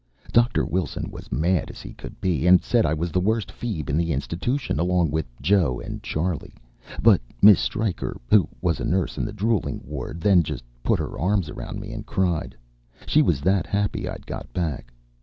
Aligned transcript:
Doctor 0.31 0.65
Wilson 0.65 1.11
was 1.11 1.31
mad 1.31 1.69
as 1.69 1.85
could 1.95 2.19
be, 2.19 2.47
and 2.47 2.63
said 2.63 2.87
I 2.87 2.93
was 2.95 3.11
the 3.11 3.19
worst 3.19 3.49
feeb 3.51 3.87
in 3.87 3.97
the 3.97 4.13
institution, 4.13 4.79
along 4.79 5.11
with 5.11 5.27
Joe 5.39 5.79
and 5.79 6.01
Charley. 6.01 6.55
But 7.03 7.21
Miss 7.39 7.59
Striker, 7.59 8.19
who 8.27 8.49
was 8.61 8.79
a 8.79 8.83
nurse 8.83 9.19
in 9.19 9.25
the 9.25 9.31
drooling 9.31 9.79
ward 9.85 10.19
then, 10.19 10.41
just 10.41 10.63
put 10.81 10.97
her 10.97 11.19
arms 11.19 11.49
around 11.49 11.79
me 11.79 11.91
and 11.93 12.03
cried, 12.03 12.55
she 13.05 13.21
was 13.21 13.41
that 13.41 13.67
happy 13.67 14.09
I'd 14.09 14.25
got 14.25 14.51
back. 14.53 14.91